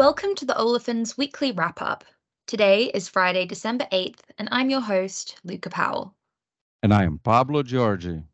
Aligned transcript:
Welcome 0.00 0.34
to 0.36 0.46
the 0.46 0.54
Olefins 0.54 1.18
Weekly 1.18 1.52
Wrap 1.52 1.82
Up. 1.82 2.06
Today 2.46 2.84
is 2.94 3.06
Friday, 3.06 3.44
December 3.44 3.86
8th, 3.92 4.20
and 4.38 4.48
I'm 4.50 4.70
your 4.70 4.80
host, 4.80 5.36
Luca 5.44 5.68
Powell. 5.68 6.14
And 6.82 6.94
I 6.94 7.04
am 7.04 7.18
Pablo 7.18 7.62
Giorgi. 7.62 8.24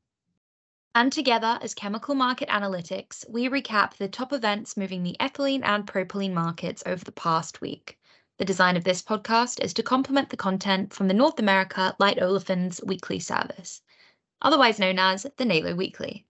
And 0.94 1.12
together, 1.12 1.58
as 1.60 1.74
Chemical 1.74 2.14
Market 2.14 2.48
Analytics, 2.50 3.28
we 3.28 3.48
recap 3.48 3.96
the 3.96 4.06
top 4.06 4.32
events 4.32 4.76
moving 4.76 5.02
the 5.02 5.16
ethylene 5.18 5.64
and 5.64 5.84
propylene 5.84 6.32
markets 6.32 6.84
over 6.86 7.04
the 7.04 7.10
past 7.10 7.60
week. 7.60 7.98
The 8.38 8.44
design 8.44 8.76
of 8.76 8.84
this 8.84 9.02
podcast 9.02 9.60
is 9.60 9.74
to 9.74 9.82
complement 9.82 10.30
the 10.30 10.36
content 10.36 10.92
from 10.92 11.08
the 11.08 11.14
North 11.14 11.40
America 11.40 11.96
Light 11.98 12.18
Olefins 12.18 12.80
Weekly 12.86 13.18
Service, 13.18 13.82
otherwise 14.40 14.78
known 14.78 15.00
as 15.00 15.26
the 15.36 15.44
NALO 15.44 15.74
Weekly. 15.74 16.26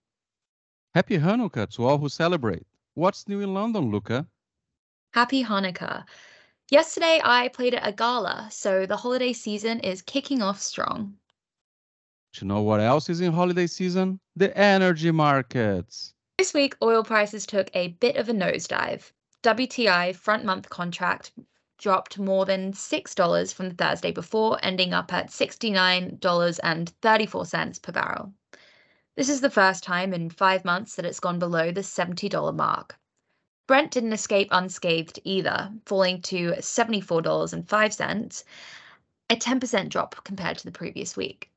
Happy 0.94 1.18
Hanukkah 1.18 1.68
to 1.74 1.84
all 1.84 1.98
who 1.98 2.08
celebrate. 2.08 2.66
What's 2.94 3.28
new 3.28 3.42
in 3.42 3.52
London, 3.52 3.90
Luca? 3.90 4.26
Happy 5.16 5.42
Hanukkah. 5.42 6.04
Yesterday, 6.70 7.22
I 7.24 7.48
played 7.48 7.72
at 7.72 7.88
a 7.88 7.92
gala, 7.92 8.48
so 8.50 8.84
the 8.84 8.98
holiday 8.98 9.32
season 9.32 9.80
is 9.80 10.02
kicking 10.02 10.42
off 10.42 10.60
strong. 10.60 11.16
Do 12.34 12.44
you 12.44 12.48
know 12.48 12.60
what 12.60 12.80
else 12.80 13.08
is 13.08 13.22
in 13.22 13.32
holiday 13.32 13.66
season? 13.66 14.20
The 14.36 14.54
energy 14.54 15.10
markets. 15.10 16.12
This 16.36 16.52
week, 16.52 16.76
oil 16.82 17.02
prices 17.02 17.46
took 17.46 17.70
a 17.72 17.96
bit 17.98 18.16
of 18.16 18.28
a 18.28 18.34
nosedive. 18.34 19.10
WTI 19.42 20.14
front 20.14 20.44
month 20.44 20.68
contract 20.68 21.32
dropped 21.78 22.18
more 22.18 22.44
than 22.44 22.74
$6 22.74 23.54
from 23.54 23.70
the 23.70 23.74
Thursday 23.74 24.12
before, 24.12 24.58
ending 24.62 24.92
up 24.92 25.14
at 25.14 25.30
$69.34 25.30 27.82
per 27.82 27.92
barrel. 27.92 28.34
This 29.16 29.30
is 29.30 29.40
the 29.40 29.48
first 29.48 29.82
time 29.82 30.12
in 30.12 30.28
five 30.28 30.62
months 30.66 30.96
that 30.96 31.06
it's 31.06 31.20
gone 31.20 31.38
below 31.38 31.72
the 31.72 31.80
$70 31.80 32.54
mark. 32.54 32.98
Brent 33.66 33.90
didn't 33.90 34.12
escape 34.12 34.48
unscathed 34.52 35.18
either, 35.24 35.72
falling 35.86 36.22
to 36.22 36.52
$74.05, 36.52 38.44
a 39.28 39.36
10% 39.36 39.88
drop 39.88 40.24
compared 40.24 40.58
to 40.58 40.64
the 40.64 40.70
previous 40.70 41.16
week. 41.16 41.50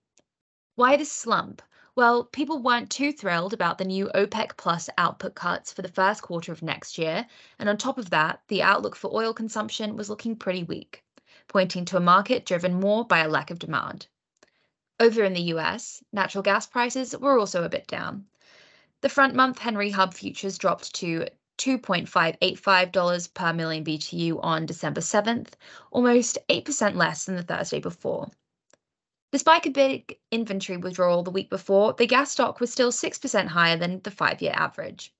Why 0.74 0.98
this 0.98 1.12
slump? 1.12 1.62
Well, 1.96 2.24
people 2.24 2.64
weren't 2.64 2.90
too 2.90 3.12
thrilled 3.12 3.54
about 3.54 3.78
the 3.78 3.86
new 3.86 4.10
OPEC 4.16 4.58
Plus 4.58 4.90
output 4.98 5.36
cuts 5.36 5.72
for 5.72 5.84
the 5.84 5.88
first 5.88 6.24
quarter 6.24 6.52
of 6.52 6.64
next 6.64 6.98
year, 6.98 7.28
and 7.60 7.70
on 7.70 7.78
top 7.78 8.00
of 8.00 8.10
that, 8.10 8.42
the 8.48 8.64
outlook 8.64 8.96
for 8.96 9.14
oil 9.14 9.34
consumption 9.34 9.96
was 9.96 10.10
looking 10.10 10.36
pretty 10.36 10.64
weak, 10.64 11.04
pointing 11.48 11.86
to 11.86 11.98
a 11.98 12.00
market 12.00 12.46
driven 12.46 12.80
more 12.80 13.06
by 13.06 13.20
a 13.20 13.28
lack 13.28 13.52
of 13.52 13.60
demand. 13.60 14.08
Over 15.00 15.24
in 15.24 15.34
the 15.34 15.54
US, 15.54 16.04
natural 16.12 16.42
gas 16.42 16.66
prices 16.66 17.16
were 17.16 17.38
also 17.38 17.64
a 17.64 17.70
bit 17.70 17.86
down. 17.86 18.26
The 19.02 19.10
front 19.10 19.36
month 19.36 19.60
Henry 19.60 19.92
Hub 19.92 20.14
futures 20.14 20.58
dropped 20.58 20.96
to 20.96 21.28
$2.585 21.60 23.34
per 23.34 23.54
million 23.54 23.84
BTU 23.84 24.40
on 24.42 24.66
December 24.66 25.02
7th, 25.02 25.50
almost 25.92 26.40
8% 26.50 26.96
less 26.96 27.26
than 27.26 27.36
the 27.36 27.44
Thursday 27.44 27.80
before. 27.80 28.32
Despite 29.32 29.68
a 29.68 29.70
big 29.70 30.18
inventory 30.32 30.78
withdrawal 30.78 31.22
the 31.22 31.30
week 31.30 31.52
before, 31.52 31.94
the 31.94 32.08
gas 32.08 32.32
stock 32.32 32.60
was 32.60 32.72
still 32.72 32.92
6% 32.92 33.48
higher 33.48 33.78
than 33.78 34.02
the 34.02 34.10
five 34.10 34.42
year 34.42 34.54
average. 34.56 35.14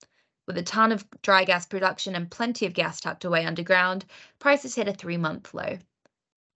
With 0.48 0.58
a 0.58 0.64
ton 0.64 0.92
of 0.92 1.06
dry 1.22 1.44
gas 1.44 1.68
production 1.68 2.16
and 2.16 2.32
plenty 2.32 2.66
of 2.66 2.74
gas 2.74 3.00
tucked 3.00 3.24
away 3.24 3.46
underground, 3.46 4.06
prices 4.40 4.74
hit 4.74 4.88
a 4.88 4.94
three 4.94 5.18
month 5.18 5.54
low. 5.54 5.78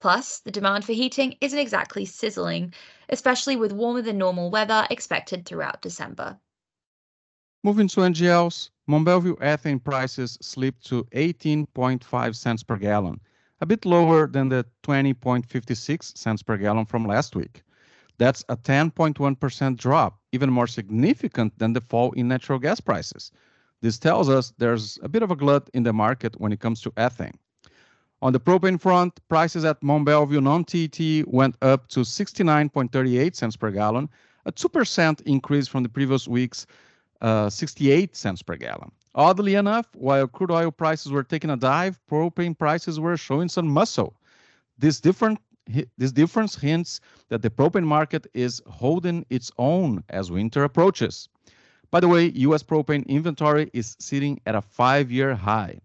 Plus, 0.02 0.40
the 0.40 0.52
demand 0.52 0.84
for 0.84 0.94
heating 0.94 1.38
isn't 1.42 1.60
exactly 1.60 2.06
sizzling, 2.06 2.74
especially 3.10 3.56
with 3.56 3.72
warmer 3.72 4.02
than 4.02 4.18
normal 4.18 4.50
weather 4.50 4.88
expected 4.90 5.46
throughout 5.46 5.82
December. 5.82 6.40
Moving 7.66 7.88
to 7.88 8.02
NGLs, 8.02 8.72
Mont 8.88 9.08
Belvieu 9.08 9.38
ethane 9.38 9.82
prices 9.82 10.38
slipped 10.42 10.86
to 10.88 11.06
18.5 11.16 12.36
cents 12.36 12.62
per 12.62 12.76
gallon, 12.76 13.22
a 13.62 13.66
bit 13.66 13.86
lower 13.86 14.28
than 14.28 14.50
the 14.50 14.66
20.56 14.84 16.18
cents 16.18 16.44
per 16.44 16.58
gallon 16.58 16.86
from 16.86 17.06
last 17.06 17.38
week. 17.38 17.64
That's 18.18 18.44
a 18.50 18.58
10.1% 18.58 19.78
drop, 19.78 20.20
even 20.34 20.52
more 20.52 20.68
significant 20.68 21.58
than 21.58 21.72
the 21.72 21.80
fall 21.80 22.12
in 22.12 22.28
natural 22.28 22.60
gas 22.60 22.82
prices. 22.82 23.32
This 23.80 23.98
tells 23.98 24.28
us 24.28 24.54
there's 24.58 25.00
a 25.02 25.08
bit 25.08 25.24
of 25.24 25.32
a 25.32 25.36
glut 25.38 25.70
in 25.74 25.84
the 25.84 25.94
market 25.94 26.38
when 26.42 26.52
it 26.52 26.60
comes 26.60 26.82
to 26.82 26.92
ethane. 26.92 27.38
On 28.22 28.34
the 28.34 28.42
propane 28.42 28.78
front, 28.80 29.26
prices 29.30 29.64
at 29.64 29.82
Mont 29.82 30.06
Belvieu 30.06 30.44
non-TET 30.44 31.26
went 31.30 31.56
up 31.62 31.88
to 31.88 32.02
69.38 32.02 33.36
cents 33.38 33.56
per 33.56 33.72
gallon, 33.72 34.10
a 34.46 34.52
2% 34.52 35.22
increase 35.22 35.70
from 35.70 35.84
the 35.84 35.90
previous 35.90 36.28
week's 36.28 36.68
uh, 37.24 37.50
68 37.50 38.16
cents 38.16 38.44
per 38.44 38.56
gallon. 38.58 38.92
Oddly 39.16 39.56
enough, 39.56 39.88
while 39.96 40.28
crude 40.28 40.52
oil 40.52 40.72
prices 40.72 41.12
were 41.12 41.24
taking 41.24 41.50
a 41.50 41.58
dive, 41.58 42.00
propane 42.12 42.58
prices 42.58 43.00
were 43.00 43.16
showing 43.16 43.48
some 43.48 43.68
muscle. 43.68 44.16
This 44.78 45.00
different 45.00 45.40
this 45.98 46.12
difference 46.12 46.58
hints 46.58 47.00
that 47.30 47.42
the 47.42 47.50
propane 47.50 47.86
market 47.86 48.28
is 48.34 48.62
holding 48.68 49.26
its 49.30 49.50
own 49.58 50.04
as 50.10 50.30
winter 50.30 50.66
approaches. 50.66 51.30
By 51.90 52.02
the 52.02 52.10
way, 52.10 52.32
US 52.36 52.64
propane 52.64 53.08
inventory 53.08 53.70
is 53.72 53.96
sitting 53.98 54.42
at 54.46 54.56
a 54.56 54.62
five-year 54.62 55.36
high. 55.36 55.80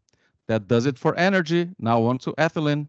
That 0.49 0.67
does 0.67 0.87
it 0.87 0.99
for 0.99 1.15
energy. 1.15 1.71
Now 1.79 2.03
on 2.07 2.19
to 2.19 2.33
ethylene. 2.33 2.89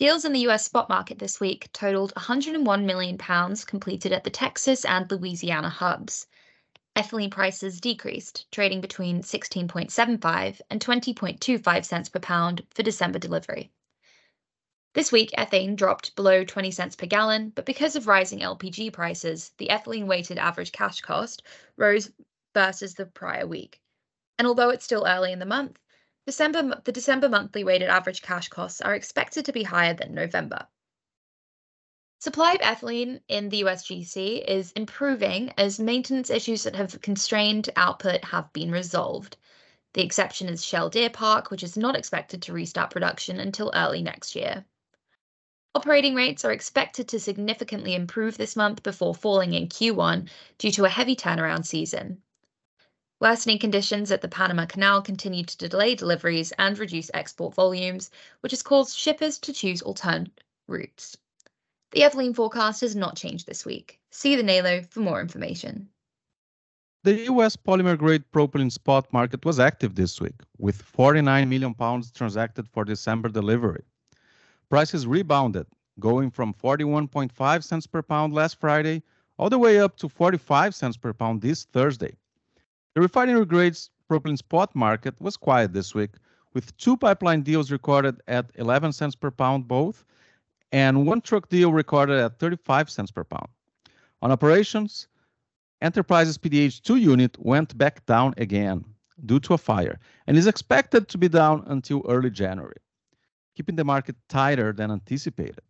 Deals 0.00 0.24
in 0.24 0.32
the 0.32 0.48
US 0.48 0.64
spot 0.64 0.88
market 0.88 1.20
this 1.20 1.38
week 1.38 1.68
totaled 1.72 2.12
101 2.16 2.84
million 2.84 3.16
pounds 3.16 3.64
completed 3.64 4.12
at 4.12 4.24
the 4.24 4.30
Texas 4.30 4.84
and 4.84 5.08
Louisiana 5.08 5.68
hubs 5.68 6.26
ethylene 6.98 7.30
prices 7.30 7.80
decreased, 7.80 8.50
trading 8.50 8.80
between 8.80 9.22
16.75 9.22 10.60
and 10.68 10.80
20.25 10.84 11.84
cents 11.84 12.08
per 12.08 12.18
pound 12.18 12.66
for 12.70 12.82
December 12.82 13.20
delivery. 13.20 13.70
This 14.94 15.12
week, 15.12 15.30
ethane 15.38 15.76
dropped 15.76 16.16
below 16.16 16.42
20 16.42 16.72
cents 16.72 16.96
per 16.96 17.06
gallon, 17.06 17.50
but 17.50 17.66
because 17.66 17.94
of 17.94 18.08
rising 18.08 18.40
LPG 18.40 18.92
prices, 18.92 19.52
the 19.58 19.68
ethylene 19.68 20.08
weighted 20.08 20.38
average 20.38 20.72
cash 20.72 21.00
cost 21.00 21.44
rose 21.76 22.10
versus 22.52 22.94
the 22.94 23.06
prior 23.06 23.46
week. 23.46 23.80
And 24.36 24.48
although 24.48 24.70
it's 24.70 24.84
still 24.84 25.06
early 25.06 25.30
in 25.30 25.38
the 25.38 25.46
month, 25.46 25.78
December, 26.26 26.82
the 26.84 26.90
December 26.90 27.28
monthly 27.28 27.62
weighted 27.62 27.90
average 27.90 28.22
cash 28.22 28.48
costs 28.48 28.80
are 28.80 28.96
expected 28.96 29.44
to 29.44 29.52
be 29.52 29.62
higher 29.62 29.94
than 29.94 30.14
November. 30.14 30.66
Supply 32.20 32.54
of 32.54 32.60
ethylene 32.60 33.20
in 33.28 33.48
the 33.48 33.62
USGC 33.62 34.44
is 34.44 34.72
improving 34.72 35.52
as 35.56 35.78
maintenance 35.78 36.30
issues 36.30 36.64
that 36.64 36.74
have 36.74 37.00
constrained 37.00 37.70
output 37.76 38.24
have 38.24 38.52
been 38.52 38.72
resolved. 38.72 39.36
The 39.92 40.02
exception 40.02 40.48
is 40.48 40.64
Shell 40.64 40.90
Deer 40.90 41.10
Park, 41.10 41.52
which 41.52 41.62
is 41.62 41.76
not 41.76 41.94
expected 41.94 42.42
to 42.42 42.52
restart 42.52 42.90
production 42.90 43.38
until 43.38 43.70
early 43.72 44.02
next 44.02 44.34
year. 44.34 44.64
Operating 45.76 46.16
rates 46.16 46.44
are 46.44 46.50
expected 46.50 47.06
to 47.06 47.20
significantly 47.20 47.94
improve 47.94 48.36
this 48.36 48.56
month 48.56 48.82
before 48.82 49.14
falling 49.14 49.54
in 49.54 49.68
Q1 49.68 50.28
due 50.58 50.72
to 50.72 50.86
a 50.86 50.88
heavy 50.88 51.14
turnaround 51.14 51.66
season. 51.66 52.20
Worsening 53.20 53.60
conditions 53.60 54.10
at 54.10 54.22
the 54.22 54.28
Panama 54.28 54.66
Canal 54.66 55.02
continue 55.02 55.44
to 55.44 55.68
delay 55.68 55.94
deliveries 55.94 56.50
and 56.58 56.76
reduce 56.80 57.12
export 57.14 57.54
volumes, 57.54 58.10
which 58.40 58.50
has 58.50 58.64
caused 58.64 58.96
shippers 58.96 59.38
to 59.38 59.52
choose 59.52 59.82
alternate 59.82 60.42
routes. 60.66 61.16
The 61.92 62.00
ethylene 62.00 62.34
forecast 62.34 62.82
has 62.82 62.94
not 62.94 63.16
changed 63.16 63.46
this 63.46 63.64
week. 63.64 63.98
See 64.10 64.36
the 64.36 64.42
NALO 64.42 64.82
for 64.82 65.00
more 65.00 65.20
information. 65.20 65.88
The 67.04 67.24
US 67.32 67.56
polymer 67.56 67.96
grade 67.96 68.24
propylene 68.32 68.70
spot 68.70 69.10
market 69.12 69.44
was 69.44 69.58
active 69.58 69.94
this 69.94 70.20
week, 70.20 70.34
with 70.58 70.82
49 70.82 71.48
million 71.48 71.72
pounds 71.72 72.10
transacted 72.10 72.68
for 72.68 72.84
December 72.84 73.30
delivery. 73.30 73.84
Prices 74.68 75.06
rebounded, 75.06 75.66
going 75.98 76.30
from 76.30 76.52
41.5 76.52 77.64
cents 77.64 77.86
per 77.86 78.02
pound 78.02 78.34
last 78.34 78.60
Friday 78.60 79.02
all 79.38 79.48
the 79.48 79.58
way 79.58 79.80
up 79.80 79.96
to 79.96 80.08
45 80.08 80.74
cents 80.74 80.96
per 80.96 81.14
pound 81.14 81.40
this 81.40 81.64
Thursday. 81.64 82.14
The 82.94 83.00
refinery 83.00 83.46
grades 83.46 83.88
propylene 84.10 84.36
spot 84.36 84.74
market 84.74 85.18
was 85.20 85.36
quiet 85.38 85.72
this 85.72 85.94
week, 85.94 86.10
with 86.52 86.76
two 86.76 86.96
pipeline 86.96 87.42
deals 87.42 87.70
recorded 87.70 88.20
at 88.26 88.50
11 88.56 88.92
cents 88.92 89.14
per 89.14 89.30
pound 89.30 89.68
both 89.68 90.04
and 90.72 91.06
one 91.06 91.20
truck 91.20 91.48
deal 91.48 91.72
recorded 91.72 92.18
at 92.18 92.38
35 92.38 92.90
cents 92.90 93.10
per 93.10 93.24
pound. 93.24 93.48
On 94.22 94.30
operations, 94.30 95.08
Enterprise's 95.80 96.38
PDH2 96.38 97.00
unit 97.00 97.36
went 97.38 97.76
back 97.78 98.04
down 98.06 98.34
again 98.36 98.84
due 99.26 99.40
to 99.40 99.54
a 99.54 99.58
fire 99.58 99.98
and 100.26 100.36
is 100.36 100.46
expected 100.46 101.08
to 101.08 101.18
be 101.18 101.28
down 101.28 101.62
until 101.66 102.04
early 102.08 102.30
January, 102.30 102.80
keeping 103.56 103.76
the 103.76 103.84
market 103.84 104.16
tighter 104.28 104.72
than 104.72 104.90
anticipated. 104.90 105.62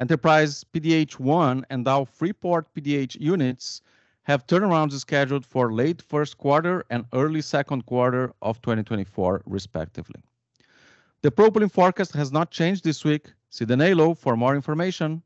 Enterprise 0.00 0.64
PDH1 0.72 1.64
and 1.70 1.84
Dow 1.84 2.04
Freeport 2.04 2.72
PDH 2.74 3.20
units 3.20 3.82
have 4.22 4.46
turnarounds 4.46 4.98
scheduled 4.98 5.44
for 5.44 5.72
late 5.72 6.02
first 6.02 6.38
quarter 6.38 6.84
and 6.90 7.04
early 7.12 7.40
second 7.40 7.86
quarter 7.86 8.32
of 8.42 8.60
2024, 8.62 9.42
respectively. 9.46 10.20
The 11.22 11.30
propylene 11.30 11.70
forecast 11.70 12.12
has 12.14 12.32
not 12.32 12.50
changed 12.50 12.82
this 12.82 13.04
week, 13.04 13.32
See 13.50 13.64
the 13.64 13.76
NALO 13.76 14.14
for 14.14 14.36
more 14.36 14.54
information. 14.54 15.22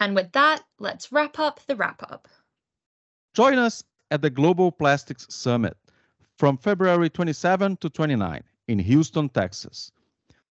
And 0.00 0.14
with 0.14 0.32
that, 0.32 0.62
let's 0.78 1.10
wrap 1.10 1.38
up 1.38 1.60
the 1.66 1.76
wrap 1.76 2.02
up. 2.02 2.28
Join 3.34 3.58
us 3.58 3.82
at 4.10 4.22
the 4.22 4.30
Global 4.30 4.70
Plastics 4.70 5.26
Summit 5.28 5.76
from 6.36 6.56
February 6.56 7.10
27 7.10 7.76
to 7.78 7.90
29 7.90 8.42
in 8.68 8.78
Houston, 8.78 9.28
Texas. 9.28 9.92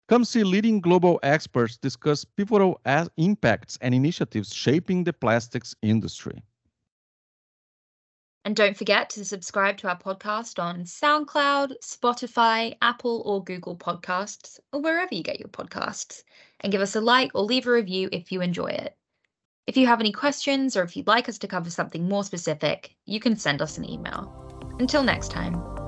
Come 0.07 0.25
see 0.25 0.43
leading 0.43 0.81
global 0.81 1.19
experts 1.23 1.77
discuss 1.77 2.25
pivotal 2.25 2.81
impacts 3.17 3.77
and 3.81 3.95
initiatives 3.95 4.53
shaping 4.53 5.03
the 5.03 5.13
plastics 5.13 5.75
industry. 5.81 6.43
And 8.43 8.55
don't 8.55 8.75
forget 8.75 9.09
to 9.11 9.23
subscribe 9.23 9.77
to 9.77 9.87
our 9.87 9.97
podcast 9.97 10.61
on 10.61 10.83
SoundCloud, 10.83 11.73
Spotify, 11.83 12.75
Apple, 12.81 13.21
or 13.25 13.43
Google 13.43 13.77
Podcasts, 13.77 14.59
or 14.73 14.81
wherever 14.81 15.13
you 15.13 15.21
get 15.21 15.39
your 15.39 15.49
podcasts. 15.49 16.23
And 16.61 16.71
give 16.71 16.81
us 16.81 16.95
a 16.95 17.01
like 17.01 17.31
or 17.35 17.43
leave 17.43 17.67
a 17.67 17.71
review 17.71 18.09
if 18.11 18.31
you 18.31 18.41
enjoy 18.41 18.67
it. 18.67 18.97
If 19.67 19.77
you 19.77 19.85
have 19.87 19.99
any 19.99 20.11
questions 20.11 20.75
or 20.75 20.83
if 20.83 20.97
you'd 20.97 21.07
like 21.07 21.29
us 21.29 21.37
to 21.39 21.47
cover 21.47 21.69
something 21.69 22.07
more 22.07 22.23
specific, 22.23 22.95
you 23.05 23.19
can 23.19 23.35
send 23.35 23.61
us 23.61 23.77
an 23.77 23.87
email. 23.87 24.75
Until 24.79 25.03
next 25.03 25.29
time. 25.29 25.80